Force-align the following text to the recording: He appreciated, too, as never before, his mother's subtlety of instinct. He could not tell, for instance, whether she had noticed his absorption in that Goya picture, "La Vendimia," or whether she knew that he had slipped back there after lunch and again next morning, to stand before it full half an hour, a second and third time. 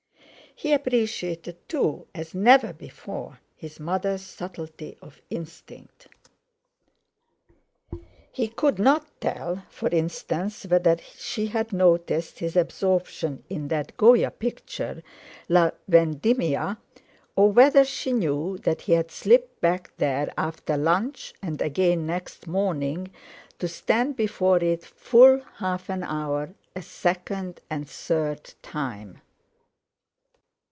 He 0.53 0.73
appreciated, 0.73 1.67
too, 1.69 2.05
as 2.13 2.35
never 2.35 2.71
before, 2.71 3.39
his 3.55 3.79
mother's 3.79 4.21
subtlety 4.21 4.95
of 5.01 5.19
instinct. 5.31 6.07
He 8.31 8.47
could 8.47 8.77
not 8.77 9.07
tell, 9.21 9.63
for 9.69 9.87
instance, 9.89 10.63
whether 10.67 10.97
she 11.17 11.47
had 11.47 11.73
noticed 11.73 12.39
his 12.39 12.55
absorption 12.55 13.43
in 13.49 13.69
that 13.69 13.97
Goya 13.97 14.29
picture, 14.29 15.01
"La 15.49 15.71
Vendimia," 15.89 16.77
or 17.35 17.51
whether 17.51 17.83
she 17.85 18.11
knew 18.13 18.59
that 18.59 18.81
he 18.81 18.91
had 18.91 19.09
slipped 19.09 19.61
back 19.61 19.91
there 19.97 20.31
after 20.37 20.77
lunch 20.77 21.33
and 21.41 21.59
again 21.61 22.05
next 22.05 22.45
morning, 22.45 23.11
to 23.57 23.67
stand 23.69 24.15
before 24.15 24.57
it 24.63 24.83
full 24.85 25.39
half 25.57 25.89
an 25.89 26.03
hour, 26.03 26.53
a 26.75 26.83
second 26.83 27.61
and 27.69 27.89
third 27.89 28.53
time. 28.61 29.21